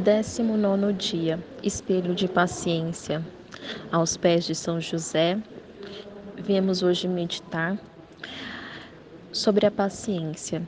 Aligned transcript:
19 0.00 0.94
dia 0.94 1.38
Espelho 1.62 2.14
de 2.14 2.26
Paciência. 2.26 3.22
Aos 3.92 4.16
pés 4.16 4.46
de 4.46 4.54
São 4.54 4.80
José, 4.80 5.38
viemos 6.38 6.82
hoje 6.82 7.06
meditar 7.06 7.78
sobre 9.30 9.66
a 9.66 9.70
paciência. 9.70 10.66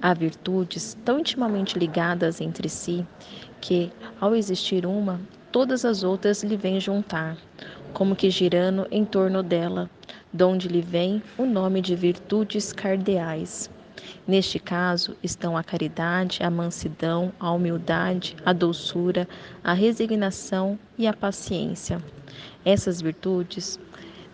Há 0.00 0.12
virtudes 0.12 0.98
tão 1.04 1.20
intimamente 1.20 1.78
ligadas 1.78 2.40
entre 2.40 2.68
si 2.68 3.06
que, 3.60 3.92
ao 4.20 4.34
existir 4.34 4.84
uma, 4.84 5.20
todas 5.52 5.84
as 5.84 6.02
outras 6.02 6.42
lhe 6.42 6.56
vêm 6.56 6.80
juntar, 6.80 7.36
como 7.92 8.16
que 8.16 8.30
girando 8.30 8.88
em 8.90 9.04
torno 9.04 9.44
dela, 9.44 9.88
donde 10.32 10.66
lhe 10.66 10.82
vem 10.82 11.22
o 11.38 11.46
nome 11.46 11.80
de 11.80 11.94
virtudes 11.94 12.72
cardeais. 12.72 13.70
Neste 14.26 14.58
caso 14.58 15.16
estão 15.22 15.56
a 15.56 15.62
caridade, 15.62 16.42
a 16.42 16.50
mansidão, 16.50 17.32
a 17.38 17.50
humildade, 17.50 18.36
a 18.44 18.52
doçura, 18.52 19.28
a 19.62 19.72
resignação 19.72 20.78
e 20.96 21.06
a 21.06 21.12
paciência. 21.12 22.02
Essas 22.64 23.00
virtudes 23.00 23.78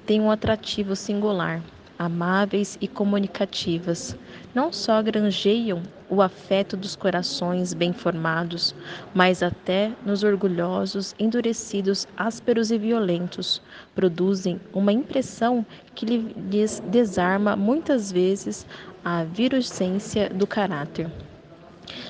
têm 0.07 0.21
um 0.21 0.31
atrativo 0.31 0.95
singular, 0.95 1.63
amáveis 1.99 2.79
e 2.81 2.87
comunicativas, 2.87 4.17
não 4.55 4.73
só 4.73 5.03
granjeiam 5.03 5.83
o 6.09 6.23
afeto 6.23 6.77
dos 6.77 6.95
corações 6.95 7.75
bem 7.75 7.93
formados, 7.93 8.75
mas 9.13 9.43
até 9.43 9.91
nos 10.07 10.23
orgulhosos, 10.23 11.15
endurecidos, 11.19 12.07
ásperos 12.17 12.71
e 12.71 12.79
violentos, 12.79 13.61
produzem 13.95 14.61
uma 14.73 14.93
impressão 14.93 15.67
que 15.95 16.07
lhes 16.07 16.81
desarma 16.87 17.57
muitas 17.57 18.13
vezes 18.13 18.67
a 19.05 19.25
virulência 19.25 20.29
do 20.29 20.47
caráter. 20.47 21.11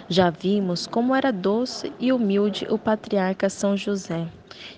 Já 0.08 0.30
vimos 0.30 0.86
como 0.86 1.14
era 1.14 1.30
doce 1.32 1.92
e 2.00 2.12
humilde 2.12 2.66
o 2.68 2.78
patriarca 2.78 3.48
São 3.48 3.76
José, 3.76 4.26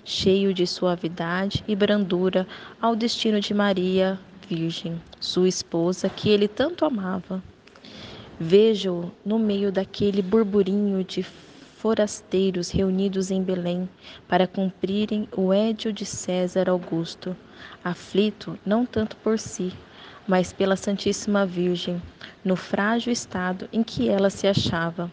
cheio 0.03 0.53
de 0.53 0.67
suavidade 0.67 1.63
e 1.67 1.75
brandura 1.75 2.47
ao 2.81 2.95
destino 2.95 3.39
de 3.39 3.53
Maria, 3.53 4.19
Virgem, 4.53 5.01
sua 5.17 5.47
esposa, 5.47 6.09
que 6.09 6.29
ele 6.29 6.45
tanto 6.45 6.83
amava. 6.83 7.41
Vejo-o 8.37 9.09
no 9.25 9.39
meio 9.39 9.71
daquele 9.71 10.21
burburinho 10.21 11.05
de 11.05 11.23
forasteiros 11.77 12.69
reunidos 12.69 13.31
em 13.31 13.41
Belém 13.41 13.87
para 14.27 14.45
cumprirem 14.45 15.25
o 15.37 15.53
édio 15.53 15.93
de 15.93 16.05
César 16.05 16.69
Augusto, 16.69 17.33
aflito 17.81 18.59
não 18.65 18.85
tanto 18.85 19.15
por 19.15 19.39
si, 19.39 19.71
mas 20.27 20.51
pela 20.51 20.75
Santíssima 20.75 21.45
Virgem, 21.45 22.01
no 22.43 22.57
frágil 22.57 23.13
estado 23.13 23.69
em 23.71 23.81
que 23.81 24.09
ela 24.09 24.29
se 24.29 24.47
achava. 24.47 25.09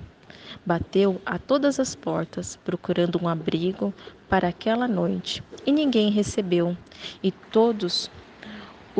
Bateu 0.66 1.22
a 1.25 1.39
todas 1.39 1.78
as 1.78 1.94
portas, 1.94 2.56
procurando 2.64 3.20
um 3.22 3.28
abrigo 3.28 3.94
para 4.28 4.48
aquela 4.48 4.89
noite, 4.89 5.44
e 5.64 5.70
ninguém 5.70 6.11
recebeu, 6.11 6.77
e 7.22 7.31
todos 7.31 8.11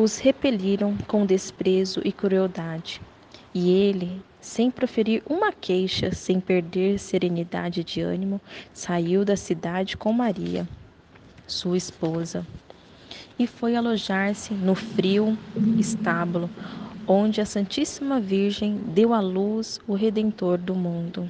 os 0.01 0.17
repeliram 0.17 0.95
com 1.05 1.25
desprezo 1.25 1.99
e 2.05 2.13
crueldade. 2.13 3.01
E 3.53 3.69
ele, 3.69 4.21
sem 4.39 4.71
proferir 4.71 5.21
uma 5.29 5.51
queixa, 5.51 6.09
sem 6.13 6.39
perder 6.39 6.97
serenidade 6.97 7.83
de 7.83 7.99
ânimo, 7.99 8.39
saiu 8.71 9.25
da 9.25 9.35
cidade 9.35 9.97
com 9.97 10.13
Maria, 10.13 10.65
sua 11.45 11.75
esposa, 11.75 12.47
e 13.37 13.45
foi 13.45 13.75
alojar-se 13.75 14.53
no 14.53 14.73
frio 14.73 15.37
estábulo, 15.77 16.49
onde 17.05 17.41
a 17.41 17.45
Santíssima 17.45 18.21
Virgem 18.21 18.77
deu 18.77 19.13
à 19.13 19.19
luz 19.19 19.81
o 19.85 19.95
Redentor 19.95 20.57
do 20.59 20.75
mundo. 20.75 21.29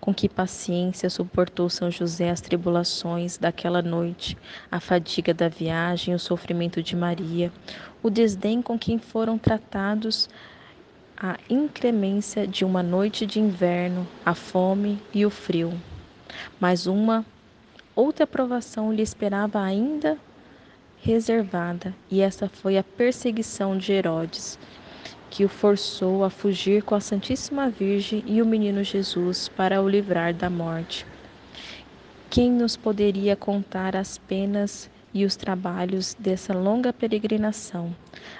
Com 0.00 0.14
que 0.14 0.28
paciência 0.28 1.10
suportou 1.10 1.68
São 1.68 1.90
José 1.90 2.30
as 2.30 2.40
tribulações 2.40 3.38
daquela 3.38 3.82
noite, 3.82 4.36
a 4.70 4.80
fadiga 4.80 5.32
da 5.32 5.48
viagem, 5.48 6.14
o 6.14 6.18
sofrimento 6.18 6.82
de 6.82 6.96
Maria, 6.96 7.52
o 8.02 8.10
desdém 8.10 8.62
com 8.62 8.78
quem 8.78 8.98
foram 8.98 9.38
tratados, 9.38 10.28
a 11.16 11.36
incremência 11.48 12.46
de 12.46 12.64
uma 12.64 12.82
noite 12.82 13.26
de 13.26 13.38
inverno, 13.38 14.08
a 14.24 14.34
fome 14.34 14.98
e 15.12 15.26
o 15.26 15.30
frio. 15.30 15.72
Mas 16.58 16.86
uma 16.86 17.24
outra 17.94 18.26
provação 18.26 18.92
lhe 18.92 19.02
esperava 19.02 19.60
ainda 19.60 20.16
reservada, 21.02 21.94
e 22.10 22.20
essa 22.20 22.48
foi 22.48 22.76
a 22.76 22.84
perseguição 22.84 23.76
de 23.76 23.92
Herodes, 23.92 24.58
que 25.30 25.44
o 25.44 25.48
forçou 25.48 26.24
a 26.24 26.28
fugir 26.28 26.82
com 26.82 26.96
a 26.96 27.00
Santíssima 27.00 27.70
Virgem 27.70 28.24
e 28.26 28.42
o 28.42 28.46
menino 28.46 28.82
Jesus 28.82 29.48
para 29.48 29.80
o 29.80 29.88
livrar 29.88 30.34
da 30.34 30.50
morte. 30.50 31.06
Quem 32.28 32.50
nos 32.50 32.76
poderia 32.76 33.36
contar 33.36 33.94
as 33.94 34.18
penas 34.18 34.90
e 35.14 35.24
os 35.24 35.36
trabalhos 35.36 36.16
dessa 36.18 36.52
longa 36.52 36.92
peregrinação, 36.92 37.94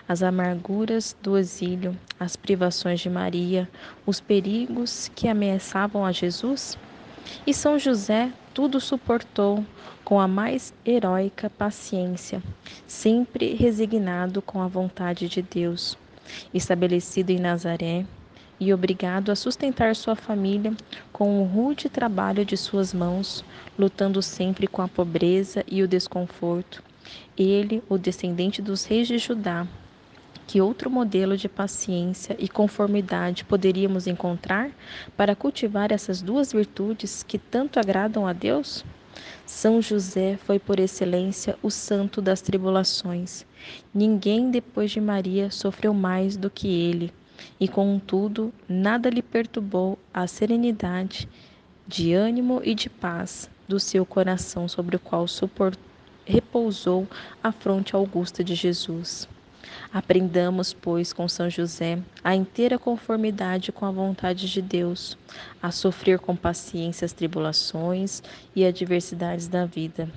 as 0.09 0.23
amarguras 0.23 1.17
do 1.23 1.39
exílio, 1.39 1.97
as 2.19 2.35
privações 2.35 3.01
de 3.01 3.09
Maria, 3.09 3.69
os 4.05 4.21
perigos 4.21 5.11
que 5.15 5.29
ameaçavam 5.29 6.05
a 6.05 6.11
Jesus? 6.11 6.77
E 7.47 7.55
São 7.55 7.79
José 7.79 8.33
tudo 8.53 8.81
suportou 8.81 9.65
com 10.05 10.21
a 10.21 10.27
mais 10.27 10.75
heróica 10.85 11.49
paciência, 11.49 12.43
sempre 12.87 13.55
resignado 13.55 14.43
com 14.43 14.61
a 14.61 14.67
vontade 14.67 15.29
de 15.29 15.41
Deus 15.41 15.97
estabelecido 16.53 17.31
em 17.31 17.39
Nazaré 17.39 18.05
e 18.61 18.75
obrigado 18.75 19.33
a 19.33 19.37
sustentar 19.37 19.97
sua 19.97 20.15
família 20.15 20.75
com 21.13 21.41
o 21.41 21.45
rude 21.45 21.89
trabalho 21.89 22.45
de 22.45 22.57
suas 22.57 22.93
mãos, 22.93 23.43
lutando 23.79 24.21
sempre 24.21 24.67
com 24.67 24.83
a 24.83 24.89
pobreza 24.89 25.65
e 25.67 25.83
o 25.83 25.89
desconforto. 25.89 26.83
Ele, 27.37 27.83
o 27.89 27.97
descendente 27.97 28.61
dos 28.61 28.85
reis 28.85 29.09
de 29.09 29.17
Judá, 29.17 29.67
que 30.47 30.61
outro 30.61 30.91
modelo 30.91 31.37
de 31.37 31.49
paciência 31.49 32.37
e 32.39 32.49
conformidade 32.49 33.45
poderíamos 33.45 34.07
encontrar 34.07 34.71
para 35.17 35.35
cultivar 35.35 35.91
essas 35.91 36.21
duas 36.21 36.53
virtudes 36.53 37.23
que 37.23 37.39
tanto 37.39 37.79
agradam 37.79 38.27
a 38.27 38.33
Deus? 38.33 38.85
São 39.51 39.83
José 39.83 40.39
foi 40.47 40.59
por 40.59 40.81
excelência 40.81 41.59
o 41.61 41.71
santo 41.71 42.23
das 42.23 42.41
tribulações. 42.41 43.45
Ninguém 43.93 44.51
depois 44.51 44.91
de 44.91 45.01
Maria 45.03 45.51
sofreu 45.51 45.93
mais 45.93 46.35
do 46.35 46.49
que 46.49 46.67
ele, 46.67 47.13
e 47.59 47.69
contudo 47.69 48.55
nada 48.67 49.11
lhe 49.11 49.21
perturbou 49.21 49.99
a 50.15 50.27
serenidade 50.27 51.29
de 51.87 52.15
ânimo 52.15 52.63
e 52.65 52.75
de 52.75 52.89
paz 52.89 53.51
do 53.69 53.79
seu 53.79 54.07
coração 54.07 54.67
sobre 54.67 54.97
o 54.97 55.01
qual 55.01 55.27
repousou 56.25 57.07
a 57.43 57.53
fronte 57.53 57.95
augusta 57.95 58.43
de 58.43 58.55
Jesus. 58.55 59.29
Aprendamos, 59.93 60.73
pois, 60.73 61.13
com 61.13 61.29
São 61.29 61.51
José 61.51 61.99
a 62.23 62.35
inteira 62.35 62.79
conformidade 62.79 63.73
com 63.73 63.85
a 63.87 63.91
vontade 63.91 64.51
de 64.51 64.63
Deus, 64.63 65.17
a 65.63 65.71
sofrer 65.71 66.19
com 66.19 66.37
paciência 66.37 67.05
as 67.05 67.13
tribulações 67.13 68.23
e 68.55 68.65
adversidades 68.65 69.49
da 69.49 69.67
vida. 69.67 70.09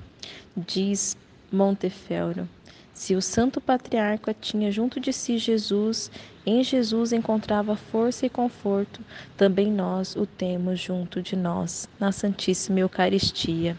Diz 0.55 1.17
Montefeltro: 1.51 2.47
se 2.93 3.15
o 3.15 3.21
Santo 3.21 3.59
Patriarca 3.59 4.33
tinha 4.33 4.71
junto 4.71 4.99
de 4.99 5.11
si 5.11 5.39
Jesus, 5.39 6.11
em 6.45 6.63
Jesus 6.63 7.11
encontrava 7.11 7.75
força 7.75 8.25
e 8.25 8.29
conforto, 8.29 9.01
também 9.35 9.71
nós 9.71 10.15
o 10.15 10.27
temos 10.27 10.79
junto 10.79 11.21
de 11.21 11.35
nós, 11.35 11.89
na 11.99 12.11
Santíssima 12.11 12.79
Eucaristia. 12.79 13.75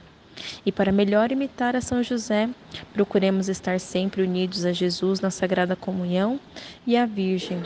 E 0.65 0.73
para 0.73 0.93
melhor 0.93 1.33
imitar 1.33 1.77
a 1.77 1.81
São 1.81 2.03
José, 2.03 2.49
procuremos 2.93 3.49
estar 3.49 3.81
sempre 3.81 4.23
unidos 4.23 4.65
a 4.65 4.73
Jesus 4.73 5.21
na 5.21 5.31
Sagrada 5.31 5.77
Comunhão 5.77 6.39
e 6.87 6.97
à 6.97 7.07
Virgem, 7.07 7.63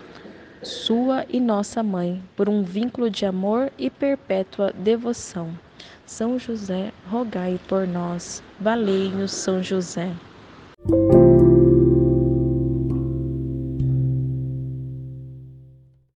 sua 0.62 1.25
e 1.28 1.41
nossa 1.41 1.82
mãe, 1.82 2.23
por 2.37 2.49
um 2.49 2.62
vínculo 2.62 3.08
de 3.11 3.25
amor 3.25 3.73
e 3.79 3.88
perpétua 3.88 4.73
devoção. 4.73 5.50
São 6.05 6.38
José, 6.38 6.93
rogai 7.11 7.61
por 7.69 7.87
nós. 7.87 8.43
Valei-nos, 8.58 9.32
São 9.32 9.62
José. 9.62 10.11